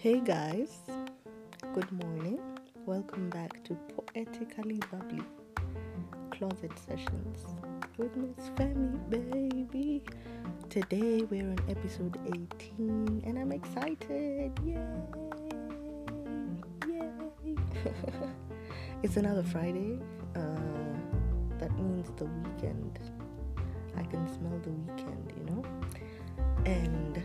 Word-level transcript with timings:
Hey 0.00 0.20
guys, 0.20 0.78
good 1.74 1.90
morning. 1.90 2.38
Welcome 2.86 3.30
back 3.30 3.64
to 3.64 3.74
Poetically 3.74 4.78
Bubbly 4.92 5.24
Closet 6.30 6.70
Sessions 6.78 7.44
with 7.96 8.16
Miss 8.16 8.48
Femi, 8.50 8.94
baby. 9.10 10.04
Today 10.70 11.22
we're 11.28 11.42
on 11.42 11.58
episode 11.68 12.16
18 12.28 13.24
and 13.26 13.38
I'm 13.40 13.50
excited. 13.50 14.52
Yay! 14.64 14.78
Yay! 16.86 17.56
it's 19.02 19.16
another 19.16 19.42
Friday. 19.42 19.98
Uh, 20.36 20.94
that 21.58 21.76
means 21.76 22.12
the 22.16 22.26
weekend. 22.26 23.00
I 23.96 24.04
can 24.04 24.32
smell 24.32 24.60
the 24.62 24.70
weekend, 24.70 25.32
you 25.36 25.44
know? 25.50 25.64
And 26.66 27.20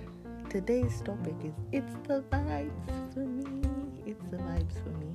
today's 0.53 1.01
topic 1.01 1.33
is 1.43 1.55
it's 1.71 1.95
the 2.07 2.23
vibes 2.31 3.11
for 3.11 3.21
me. 3.21 3.43
It's 4.05 4.23
the 4.29 4.37
vibes 4.37 4.75
for 4.83 4.91
me. 5.01 5.11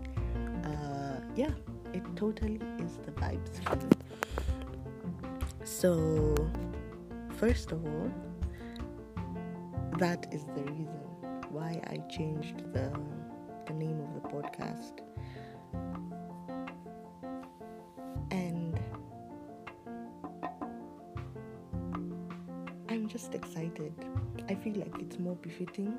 Uh, 0.65 1.21
yeah, 1.37 1.53
it 1.95 2.03
totally 2.17 2.61
is 2.81 2.99
the 3.07 3.13
vibes 3.13 3.63
for 3.63 3.77
me. 3.77 3.93
So, 5.63 6.35
first 7.37 7.71
of 7.71 7.85
all, 7.85 8.11
that 9.99 10.27
is 10.33 10.45
the 10.57 10.63
reason 10.73 11.07
why 11.51 11.81
I 11.87 11.99
changed 12.11 12.59
the 12.73 12.91
the 13.67 13.75
name 13.75 14.01
of 14.01 14.15
the 14.15 14.29
podcast. 14.29 14.95
And 18.33 18.81
I'm 22.89 23.07
just 23.07 23.37
excited. 23.37 23.95
I 24.51 24.55
feel 24.55 24.75
like 24.77 24.95
it's 24.99 25.19
more 25.19 25.37
befitting. 25.37 25.95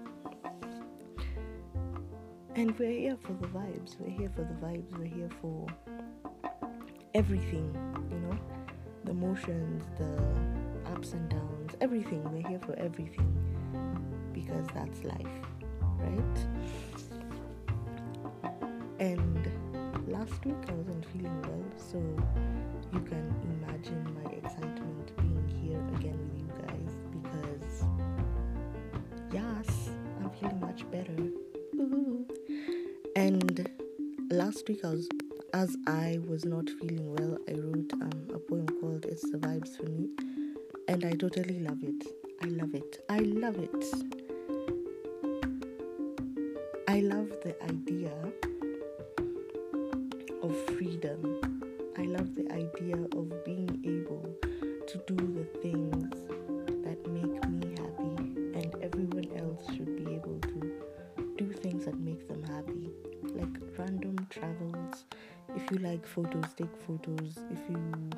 And 2.55 2.77
we're 2.79 2.91
here 2.91 3.17
for 3.21 3.33
the 3.33 3.47
vibes. 3.47 3.95
We're 3.99 4.09
here 4.09 4.31
for 4.35 4.41
the 4.41 4.55
vibes. 4.55 4.97
We're 4.97 5.05
here 5.05 5.29
for 5.39 5.67
everything, 7.13 7.75
you 8.09 8.17
know? 8.17 8.39
The 9.05 9.11
emotions, 9.11 9.83
the 9.99 10.91
ups 10.91 11.13
and 11.13 11.29
downs, 11.29 11.75
everything. 11.79 12.23
We're 12.33 12.47
here 12.49 12.59
for 12.59 12.73
everything 12.79 13.31
because 14.33 14.65
that's 14.73 15.03
life, 15.03 15.27
right? 15.99 16.47
And 18.99 19.47
last 20.07 20.43
week 20.43 20.55
I 20.67 20.71
wasn't 20.73 21.05
feeling 21.05 21.41
well, 21.43 21.63
so 21.77 21.97
you 22.93 22.99
can 23.01 23.31
imagine 23.61 24.18
much 30.79 30.91
better. 30.91 31.15
And 33.15 33.69
last 34.31 34.67
week 34.67 34.85
I 34.85 34.89
was 34.89 35.09
as 35.53 35.75
I 35.87 36.19
was 36.27 36.45
not 36.45 36.69
feeling 36.69 37.11
well, 37.11 37.37
I 37.47 37.53
wrote 37.53 37.91
um, 37.93 38.27
a 38.33 38.39
poem 38.39 38.67
called 38.79 39.05
It's 39.05 39.29
the 39.31 39.37
Vibes 39.39 39.75
for 39.75 39.89
Me. 39.89 40.09
And 40.87 41.03
I 41.03 41.11
totally 41.13 41.59
love 41.59 41.79
it. 41.83 42.05
I 42.43 42.47
love 42.47 42.75
it. 42.75 43.03
I 43.09 43.19
love 43.19 43.57
it. 43.57 43.85
I 46.87 47.01
love 47.01 47.29
the 47.43 47.55
idea 47.63 48.13
of 50.43 50.55
freedom. 50.77 51.41
I 51.97 52.03
love 52.03 52.35
the 52.35 52.51
idea 52.51 52.97
of 53.17 53.18
Like 65.99 66.07
photos, 66.07 66.53
take 66.55 66.73
photos. 66.87 67.35
If 67.51 67.59
you 67.69 68.09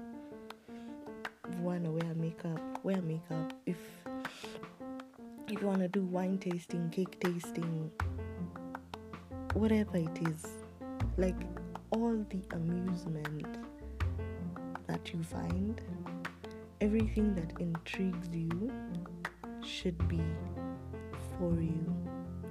want 1.61 1.83
to 1.83 1.89
wear 1.89 2.13
makeup, 2.13 2.61
wear 2.83 3.01
makeup. 3.01 3.53
If 3.65 3.77
if 5.47 5.59
you 5.59 5.67
want 5.67 5.79
to 5.79 5.87
do 5.87 6.03
wine 6.03 6.37
tasting, 6.37 6.91
cake 6.91 7.19
tasting, 7.19 7.89
whatever 9.55 9.97
it 9.97 10.27
is, 10.27 10.45
like 11.17 11.41
all 11.89 12.23
the 12.29 12.43
amusement 12.51 13.47
that 14.85 15.11
you 15.11 15.23
find, 15.23 15.81
everything 16.81 17.33
that 17.33 17.59
intrigues 17.59 18.27
you 18.31 18.71
should 19.65 19.97
be 20.07 20.21
for 21.39 21.59
you. 21.59 21.95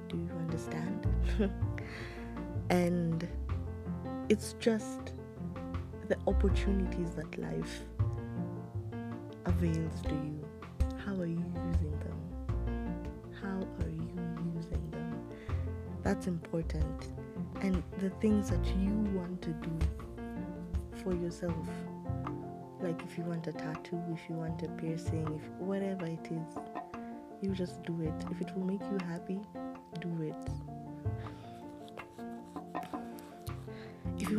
Do 0.08 0.16
you 0.16 0.30
understand? 0.40 1.06
and 2.70 3.28
it's 4.28 4.54
just 4.58 5.12
the 6.10 6.18
opportunities 6.26 7.12
that 7.14 7.38
life 7.38 7.84
avails 9.46 10.02
to 10.02 10.10
you. 10.10 10.44
How 11.06 11.14
are 11.14 11.24
you 11.24 11.44
using 11.68 11.96
them? 12.00 12.20
How 13.40 13.60
are 13.84 13.88
you 13.88 14.10
using 14.56 14.90
them? 14.90 15.22
That's 16.02 16.26
important. 16.26 17.12
And 17.60 17.80
the 17.98 18.10
things 18.20 18.50
that 18.50 18.66
you 18.76 18.90
want 19.14 19.40
to 19.42 19.50
do 19.50 19.78
for 21.00 21.14
yourself. 21.14 21.54
Like 22.80 23.00
if 23.04 23.16
you 23.16 23.22
want 23.22 23.46
a 23.46 23.52
tattoo, 23.52 24.02
if 24.12 24.28
you 24.28 24.34
want 24.34 24.64
a 24.64 24.68
piercing, 24.68 25.40
if 25.40 25.48
whatever 25.60 26.06
it 26.06 26.26
is, 26.28 26.58
you 27.40 27.52
just 27.52 27.84
do 27.84 27.96
it. 28.02 28.24
If 28.32 28.40
it 28.40 28.50
will 28.56 28.64
make 28.66 28.82
you 28.82 28.98
happy, 29.06 29.40
do 30.00 30.22
it. 30.22 30.50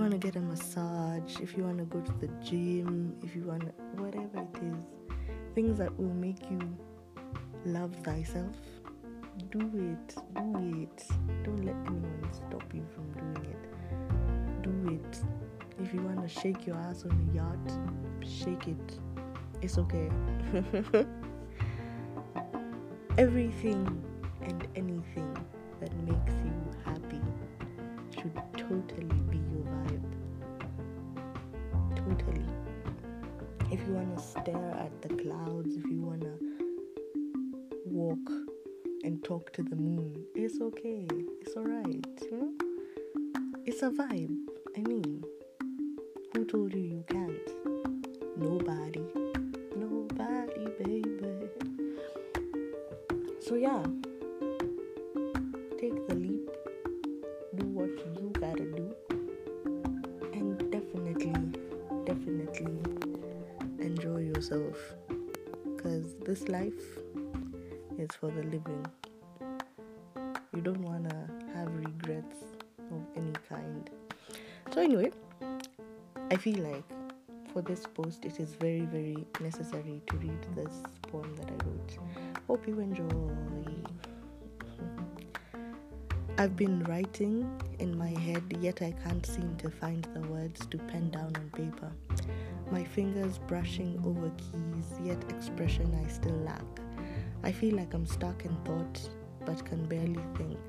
Want 0.02 0.14
to 0.14 0.18
get 0.18 0.36
a 0.36 0.42
massage, 0.42 1.40
if 1.40 1.56
you 1.56 1.64
want 1.64 1.78
to 1.78 1.86
go 1.86 2.02
to 2.02 2.12
the 2.14 2.28
gym, 2.44 3.16
if 3.22 3.36
you 3.36 3.44
want 3.44 3.64
whatever 4.00 4.40
it 4.40 4.64
is, 4.64 4.76
things 5.54 5.78
that 5.78 5.96
will 5.96 6.16
make 6.16 6.50
you 6.50 6.60
love 7.66 7.94
thyself, 7.98 8.56
do 9.52 9.60
it. 9.60 10.16
Do 10.36 10.82
it. 10.82 11.04
Don't 11.44 11.64
let 11.64 11.76
anyone 11.86 12.28
stop 12.34 12.64
you 12.74 12.84
from 12.96 13.12
doing 13.14 13.46
it. 13.46 14.64
Do 14.64 14.72
it. 14.92 15.20
If 15.80 15.94
you 15.94 16.02
want 16.02 16.28
to 16.28 16.28
shake 16.28 16.66
your 16.66 16.78
ass 16.78 17.06
on 17.06 17.12
a 17.12 17.36
yacht, 17.36 18.28
shake 18.28 18.68
it. 18.68 19.00
It's 19.62 19.78
okay. 19.78 20.10
Everything 23.20 24.04
and 24.42 24.68
anything 24.76 25.38
that 25.80 25.94
makes 26.08 26.34
you 26.44 26.54
happy 26.86 27.22
should 28.16 28.42
totally 28.58 29.22
stare 34.22 34.76
at 34.78 35.02
the 35.02 35.10
clouds, 35.16 35.76
if 35.76 35.86
you 35.90 36.02
want 36.02 36.22
to 36.22 36.38
walk 37.86 38.32
and 39.04 39.24
talk 39.24 39.52
to 39.54 39.64
the 39.64 39.76
moon, 39.76 40.24
it's 40.36 40.62
okay. 40.62 41.08
It's 41.42 41.56
alright, 41.58 42.06
you 42.22 42.32
know? 42.32 42.52
It's 43.66 43.82
a 43.82 43.90
vibe. 43.90 44.36
I 44.78 44.82
mean, 44.82 45.24
who 46.34 46.46
told 46.46 46.74
you 46.74 46.82
you 46.82 47.04
can't? 47.08 47.50
Nobody. 48.38 49.04
Nobody, 49.76 50.68
baby. 50.78 51.50
So, 53.40 53.56
yeah, 53.56 53.84
take 55.80 56.08
the 56.08 56.16
leap, 56.16 56.50
do 57.56 57.66
what 57.66 57.90
you 57.90 58.32
gotta 58.40 58.66
do, 58.66 58.96
yourself. 64.42 64.96
Because 65.64 66.16
this 66.26 66.48
life 66.48 66.98
is 68.00 68.10
for 68.20 68.32
the 68.32 68.44
living. 68.44 68.86
You 70.56 70.62
don't 70.62 70.82
want 70.82 71.10
to 71.10 71.16
have 71.54 71.72
regrets 71.76 72.38
of 72.92 73.02
any 73.16 73.34
kind. 73.48 73.90
So, 74.74 74.82
anyway, 74.82 75.12
I 76.32 76.38
feel 76.38 76.58
like 76.58 76.84
for 77.54 77.62
this 77.62 77.86
post, 77.86 78.26
it 78.26 78.40
is 78.40 78.56
very, 78.56 78.82
very 78.82 79.28
necessary 79.40 80.02
to 80.08 80.18
read 80.18 80.42
this 80.56 80.74
poem 81.04 81.36
that 81.36 81.48
I 81.48 81.66
wrote. 81.66 81.98
Hope 82.48 82.68
you 82.68 82.80
enjoy. 82.80 83.06
I've 86.40 86.56
been 86.56 86.84
writing 86.86 87.48
in 87.78 87.96
my 87.96 88.10
head, 88.10 88.58
yet 88.60 88.82
I 88.82 88.94
can't 89.04 89.24
seem 89.24 89.56
to 89.58 89.70
find 89.70 90.08
the 90.16 90.22
words 90.22 90.66
to 90.72 90.80
pen 90.80 91.12
down 91.12 91.32
on 91.36 91.52
paper. 91.54 91.92
My 92.72 92.84
fingers 92.84 93.38
brushing 93.38 94.02
over 94.06 94.32
keys, 94.38 94.88
yet 95.04 95.22
expression 95.30 95.94
I 96.04 96.08
still 96.10 96.38
lack. 96.38 96.64
I 97.44 97.52
feel 97.52 97.76
like 97.76 97.94
I'm 97.94 98.06
stuck 98.06 98.46
in 98.46 98.56
thought, 98.64 99.10
but 99.46 99.66
can 99.66 99.86
barely 99.86 100.24
think. 100.38 100.60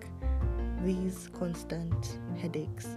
These 0.85 1.29
constant 1.39 2.19
headaches, 2.41 2.89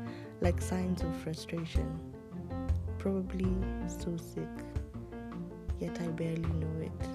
like 0.42 0.60
signs 0.60 1.04
of 1.04 1.16
frustration. 1.18 2.00
Probably 2.98 3.54
so 3.88 4.18
sick, 4.18 4.50
yet 5.80 5.96
I 6.02 6.08
barely 6.08 6.42
know 6.42 6.82
it. 6.82 7.10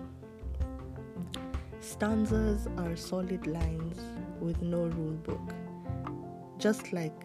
Stanzas 1.80 2.68
are 2.78 2.94
solid 2.94 3.46
lines 3.48 3.98
with 4.40 4.62
no 4.62 4.84
rule 4.84 5.18
book. 5.24 5.54
just 6.60 6.92
like 6.92 7.24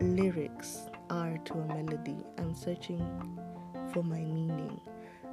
lyrics 0.00 0.86
are 1.14 1.38
to 1.44 1.54
a 1.54 1.66
melody, 1.68 2.16
I'm 2.38 2.56
searching 2.56 3.00
for 3.92 4.02
my 4.02 4.18
meaning. 4.18 4.80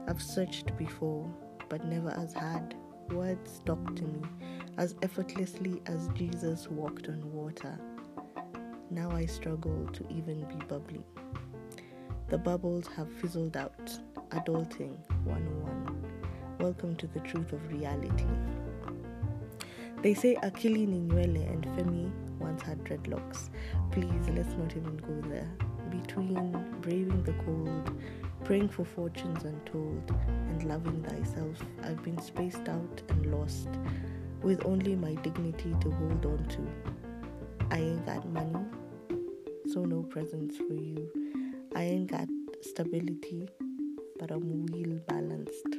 I've 0.07 0.21
searched 0.21 0.77
before, 0.77 1.27
but 1.69 1.83
never 1.85 2.11
as 2.11 2.33
hard. 2.33 2.75
words 3.11 3.61
talk 3.65 3.95
to 3.95 4.03
me 4.03 4.21
as 4.77 4.93
effortlessly 5.01 5.81
as 5.87 6.07
Jesus 6.13 6.67
walked 6.69 7.07
on 7.07 7.19
water. 7.33 7.79
Now 8.91 9.09
I 9.09 9.25
struggle 9.25 9.87
to 9.93 10.05
even 10.09 10.41
be 10.45 10.63
bubbly. 10.67 11.03
The 12.29 12.37
bubbles 12.37 12.85
have 12.95 13.11
fizzled 13.13 13.57
out. 13.57 13.99
Adulting 14.29 14.95
101. 15.25 16.05
Welcome 16.59 16.95
to 16.97 17.07
the 17.07 17.21
truth 17.21 17.53
of 17.53 17.71
reality. 17.71 18.27
They 20.03 20.13
say 20.13 20.35
Akili 20.43 20.87
Ninwele 20.87 21.51
and 21.51 21.65
Femi 21.75 22.11
once 22.39 22.61
had 22.61 22.83
dreadlocks. 22.83 23.49
Please, 23.91 24.29
let's 24.35 24.53
not 24.53 24.75
even 24.77 24.97
go 24.97 25.27
there. 25.27 25.49
Between 25.91 26.65
braving 26.81 27.23
the 27.23 27.33
cold, 27.45 27.91
praying 28.43 28.69
for 28.69 28.85
fortunes 28.85 29.43
untold, 29.43 30.15
and 30.27 30.63
loving 30.63 31.03
thyself, 31.03 31.63
I've 31.83 32.01
been 32.03 32.19
spaced 32.21 32.67
out 32.67 33.01
and 33.09 33.25
lost, 33.31 33.69
with 34.41 34.65
only 34.65 34.95
my 34.95 35.15
dignity 35.15 35.75
to 35.81 35.91
hold 35.91 36.25
on 36.25 36.45
to. 36.49 36.67
I 37.69 37.79
ain't 37.79 38.05
got 38.05 38.27
money, 38.29 38.65
so 39.67 39.85
no 39.85 40.01
presents 40.03 40.57
for 40.57 40.73
you. 40.73 41.09
I 41.75 41.83
ain't 41.83 42.09
got 42.09 42.27
stability, 42.61 43.47
but 44.19 44.31
I'm 44.31 44.65
well 44.67 44.99
balanced. 45.07 45.75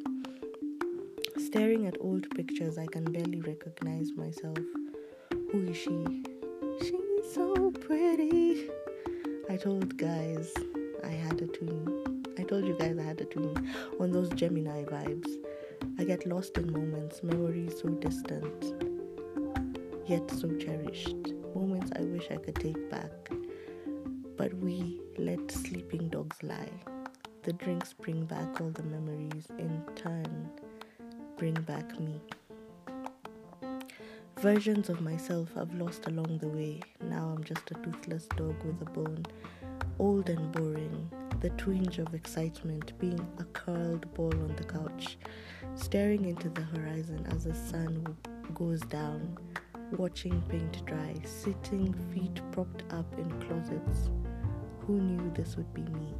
Staring 1.38 1.86
at 1.86 1.96
old 2.00 2.28
pictures, 2.34 2.78
I 2.78 2.86
can 2.86 3.04
barely 3.04 3.40
recognize 3.40 4.12
myself. 4.16 4.58
Who 5.50 5.64
is 5.68 5.76
she? 5.76 6.22
She's 6.80 7.34
so. 7.34 7.71
I 9.52 9.58
told 9.58 9.98
guys 9.98 10.50
I 11.04 11.10
had 11.10 11.42
a 11.42 11.46
twin. 11.46 12.24
I 12.38 12.42
told 12.42 12.64
you 12.64 12.74
guys 12.78 12.96
I 12.98 13.02
had 13.02 13.20
a 13.20 13.26
twin 13.26 13.70
on 14.00 14.10
those 14.10 14.30
Gemini 14.30 14.84
vibes. 14.84 15.28
I 15.98 16.04
get 16.04 16.24
lost 16.26 16.56
in 16.56 16.72
moments, 16.72 17.22
memories 17.22 17.78
so 17.78 17.90
distant, 17.90 18.82
yet 20.06 20.30
so 20.30 20.48
cherished. 20.56 21.34
Moments 21.54 21.90
I 21.94 22.00
wish 22.00 22.30
I 22.30 22.36
could 22.36 22.54
take 22.54 22.90
back. 22.90 23.12
But 24.38 24.54
we 24.54 25.02
let 25.18 25.50
sleeping 25.50 26.08
dogs 26.08 26.42
lie. 26.42 26.72
The 27.42 27.52
drinks 27.52 27.92
bring 27.92 28.24
back 28.24 28.58
all 28.58 28.70
the 28.70 28.84
memories, 28.84 29.48
in 29.58 29.82
turn, 29.94 30.48
bring 31.36 31.52
back 31.52 32.00
me. 32.00 32.22
Versions 34.42 34.88
of 34.88 35.00
myself 35.00 35.50
I've 35.56 35.72
lost 35.74 36.08
along 36.08 36.38
the 36.38 36.48
way. 36.48 36.80
Now 37.00 37.32
I'm 37.32 37.44
just 37.44 37.70
a 37.70 37.74
toothless 37.74 38.26
dog 38.36 38.56
with 38.64 38.82
a 38.82 38.90
bone. 38.90 39.24
Old 40.00 40.28
and 40.28 40.50
boring, 40.50 41.08
the 41.38 41.50
twinge 41.50 42.00
of 42.00 42.12
excitement 42.12 42.98
being 42.98 43.24
a 43.38 43.44
curled 43.44 44.12
ball 44.14 44.34
on 44.34 44.52
the 44.56 44.64
couch, 44.64 45.16
staring 45.76 46.24
into 46.24 46.48
the 46.48 46.62
horizon 46.62 47.24
as 47.30 47.44
the 47.44 47.54
sun 47.54 48.16
goes 48.52 48.80
down, 48.80 49.38
watching 49.92 50.42
paint 50.48 50.84
dry, 50.86 51.14
sitting 51.24 51.94
feet 52.12 52.40
propped 52.50 52.82
up 52.92 53.06
in 53.16 53.30
closets. 53.42 54.10
Who 54.80 55.00
knew 55.00 55.30
this 55.36 55.56
would 55.56 55.72
be 55.72 55.82
me? 55.82 56.16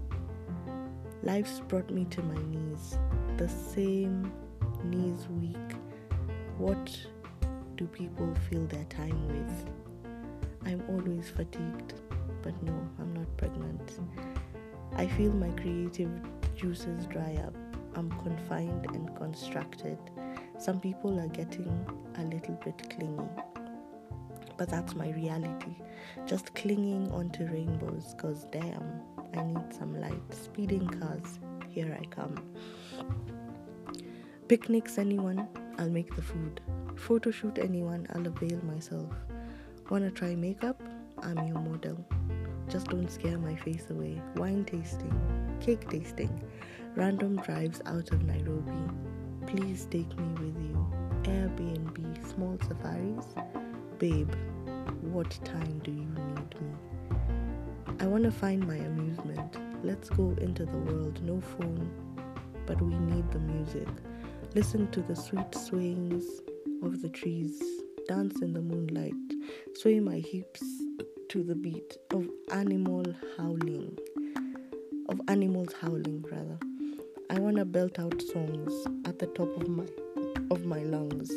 Life's 1.24 1.58
brought 1.58 1.90
me 1.90 2.04
to 2.10 2.22
my 2.22 2.40
knees, 2.40 2.96
the 3.36 3.48
same 3.48 4.32
knees 4.84 5.26
weak. 5.28 5.56
What 6.56 7.04
do 7.76 7.86
people 7.86 8.34
fill 8.50 8.66
their 8.66 8.84
time 8.84 9.28
with? 9.28 9.70
I'm 10.66 10.82
always 10.88 11.28
fatigued, 11.28 11.94
but 12.42 12.60
no, 12.62 12.72
I'm 12.98 13.14
not 13.14 13.36
pregnant. 13.36 13.98
I 14.96 15.06
feel 15.06 15.32
my 15.32 15.50
creative 15.60 16.10
juices 16.56 17.06
dry 17.06 17.38
up. 17.46 17.54
I'm 17.94 18.10
confined 18.22 18.86
and 18.94 19.14
constructed. 19.16 19.98
Some 20.58 20.80
people 20.80 21.18
are 21.18 21.28
getting 21.28 21.70
a 22.16 22.22
little 22.22 22.54
bit 22.64 22.88
clingy. 22.90 23.28
But 24.56 24.68
that's 24.68 24.94
my 24.94 25.10
reality. 25.10 25.76
Just 26.26 26.54
clinging 26.54 27.10
onto 27.10 27.46
rainbows, 27.46 28.14
cause 28.18 28.46
damn, 28.52 29.00
I 29.34 29.42
need 29.42 29.74
some 29.74 30.00
light. 30.00 30.22
Speeding 30.30 30.86
cars, 30.86 31.38
here 31.68 31.98
I 32.00 32.04
come. 32.06 32.36
Picnics, 34.48 34.98
anyone? 34.98 35.48
I'll 35.78 35.88
make 35.88 36.14
the 36.14 36.22
food. 36.22 36.60
Photo 37.02 37.32
shoot, 37.32 37.58
anyone? 37.58 38.06
I'll 38.14 38.28
avail 38.28 38.60
myself. 38.64 39.10
Wanna 39.90 40.12
try 40.12 40.36
makeup? 40.36 40.80
I'm 41.20 41.36
your 41.48 41.58
model. 41.58 41.98
Just 42.68 42.86
don't 42.90 43.10
scare 43.10 43.38
my 43.38 43.56
face 43.56 43.90
away. 43.90 44.22
Wine 44.36 44.64
tasting, 44.64 45.12
cake 45.60 45.90
tasting, 45.90 46.30
random 46.94 47.38
drives 47.38 47.82
out 47.86 48.12
of 48.12 48.22
Nairobi. 48.22 48.88
Please 49.48 49.88
take 49.90 50.16
me 50.16 50.28
with 50.34 50.56
you. 50.62 50.86
Airbnb, 51.24 52.32
small 52.32 52.56
safaris. 52.68 53.26
Babe, 53.98 54.32
what 55.00 55.30
time 55.44 55.80
do 55.82 55.90
you 55.90 56.06
need 56.06 56.54
me? 56.60 57.16
I 57.98 58.06
want 58.06 58.22
to 58.22 58.30
find 58.30 58.64
my 58.64 58.76
amusement. 58.76 59.56
Let's 59.82 60.08
go 60.08 60.36
into 60.40 60.64
the 60.64 60.78
world. 60.78 61.20
No 61.24 61.40
phone, 61.40 61.90
but 62.64 62.80
we 62.80 62.94
need 62.94 63.28
the 63.32 63.40
music. 63.40 63.88
Listen 64.54 64.88
to 64.92 65.00
the 65.00 65.16
sweet 65.16 65.52
swings 65.52 66.42
of 66.82 67.00
the 67.02 67.08
trees. 67.08 67.62
Dance 68.08 68.42
in 68.42 68.52
the 68.52 68.60
moonlight. 68.60 69.14
Sway 69.74 70.00
my 70.00 70.16
hips 70.16 70.62
to 71.28 71.42
the 71.42 71.54
beat 71.54 71.96
of 72.10 72.28
animal 72.50 73.04
howling. 73.36 73.96
Of 75.08 75.20
animals 75.28 75.72
howling, 75.80 76.24
rather. 76.30 76.58
I 77.30 77.38
want 77.38 77.56
to 77.56 77.64
belt 77.64 77.98
out 77.98 78.20
songs 78.20 78.72
at 79.06 79.18
the 79.18 79.28
top 79.28 79.48
of 79.60 79.68
my 79.68 79.86
of 80.50 80.64
my 80.66 80.82
lungs. 80.82 81.30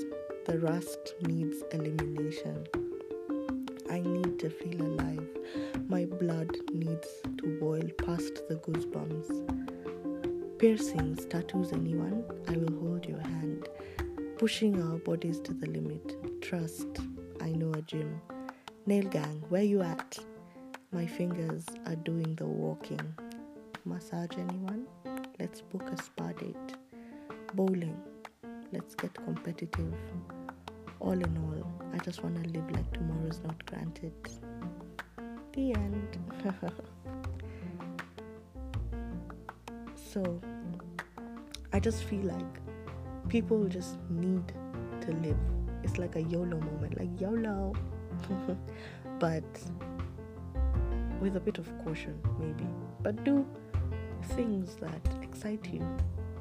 The 0.45 0.59
rust 0.59 1.13
needs 1.21 1.63
elimination. 1.71 2.67
I 3.89 3.99
need 3.99 4.39
to 4.39 4.49
feel 4.49 4.81
alive. 4.81 5.27
My 5.87 6.05
blood 6.05 6.51
needs 6.73 7.07
to 7.37 7.59
boil 7.59 7.87
past 8.05 8.47
the 8.49 8.55
goosebumps. 8.55 9.29
Piercings, 10.59 11.25
tattoos, 11.25 11.71
anyone? 11.71 12.23
I 12.47 12.57
will 12.57 12.75
hold 12.79 13.05
your 13.05 13.19
hand. 13.19 13.69
Pushing 14.37 14.81
our 14.83 14.97
bodies 14.97 15.39
to 15.39 15.53
the 15.53 15.65
limit. 15.67 16.41
Trust, 16.41 16.99
I 17.41 17.51
know 17.51 17.71
a 17.71 17.81
gym. 17.83 18.19
Nail 18.85 19.07
gang, 19.07 19.41
where 19.47 19.63
you 19.63 19.81
at? 19.81 20.19
My 20.91 21.05
fingers 21.05 21.63
are 21.85 21.95
doing 21.95 22.35
the 22.35 22.45
walking. 22.45 22.99
Massage, 23.85 24.31
anyone? 24.37 24.87
Let's 25.39 25.61
book 25.61 25.83
a 25.89 25.95
spa 26.03 26.33
date. 26.33 26.75
Bowling, 27.53 27.97
let's 28.73 28.93
get 28.93 29.13
competitive. 29.13 29.93
All 30.99 31.13
in 31.13 31.37
all, 31.37 31.65
I 31.93 31.97
just 31.99 32.21
want 32.21 32.43
to 32.43 32.49
live 32.49 32.69
like 32.71 32.91
tomorrow's 32.91 33.39
not 33.41 33.65
granted. 33.67 34.11
The 35.53 35.73
end. 35.75 36.17
so, 39.95 40.41
I 41.71 41.79
just 41.79 42.03
feel 42.03 42.23
like 42.23 42.64
people 43.29 43.65
just 43.65 43.97
need 44.09 44.43
to 45.01 45.11
live. 45.11 45.37
It's 45.83 45.97
like 45.97 46.15
a 46.15 46.21
YOLO 46.21 46.59
moment, 46.59 46.97
like 46.99 47.19
YOLO. 47.19 47.73
but 49.19 49.43
with 51.19 51.35
a 51.35 51.39
bit 51.39 51.57
of 51.57 51.69
caution, 51.83 52.19
maybe. 52.39 52.67
But 53.01 53.23
do 53.23 53.45
things 54.29 54.75
that 54.77 55.01
excite 55.21 55.65
you. 55.71 55.85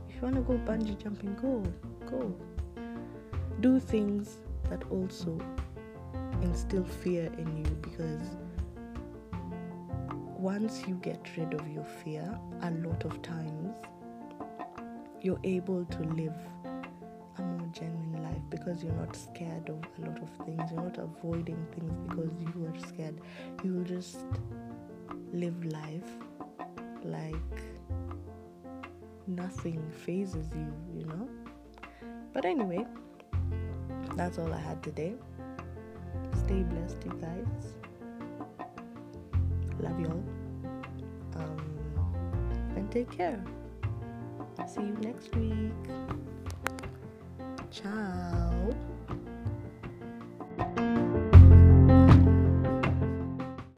If 0.09 0.17
you 0.17 0.23
want 0.23 0.37
to 0.37 0.43
go 0.43 0.55
bungee 0.59 1.03
jumping, 1.03 1.35
go. 1.41 1.63
Go. 2.11 2.35
Do 3.61 3.79
things 3.81 4.39
that 4.71 4.83
also 4.91 5.39
instill 6.43 6.85
fear 6.85 7.31
in 7.39 7.57
you 7.57 7.71
because 7.83 8.37
once 10.39 10.83
you 10.87 10.95
get 10.97 11.27
rid 11.37 11.55
of 11.55 11.67
your 11.69 11.85
fear, 11.85 12.39
a 12.63 12.71
lot 12.71 13.05
of 13.05 13.23
times 13.23 13.73
you're 15.23 15.41
able 15.43 15.87
to 15.87 16.03
live 16.03 16.37
genuine 17.75 18.23
life 18.23 18.43
because 18.51 18.83
you're 18.83 18.93
not 18.95 19.15
scared 19.17 19.69
of 19.69 19.77
a 19.99 20.09
lot 20.09 20.23
of 20.23 20.47
things. 20.47 20.71
You're 20.71 20.83
not 20.83 20.99
avoiding 20.99 21.67
things 21.75 21.93
because 22.09 22.31
you 22.41 22.67
are 22.67 22.89
scared. 22.89 23.21
You 23.63 23.75
will 23.75 23.85
just 23.85 24.19
live 25.33 25.65
life 25.65 26.11
like 27.03 27.35
nothing 29.27 29.83
fazes 29.91 30.47
you, 30.55 30.73
you 30.97 31.07
know? 31.07 31.29
But 32.33 32.45
anyway, 32.45 32.87
that's 34.17 34.39
all 34.39 34.53
I 34.53 34.59
had 34.59 34.83
today. 34.83 35.15
Stay 36.45 36.63
blessed, 36.63 36.99
you 37.05 37.13
guys. 37.21 37.75
Love 39.81 40.01
y'all. 40.01 40.23
Um, 41.37 42.75
and 42.77 42.91
take 42.91 43.11
care. 43.11 43.43
See 44.67 44.83
you 44.83 44.97
next 45.01 45.35
week. 45.35 46.34
Tchau! 47.75 48.84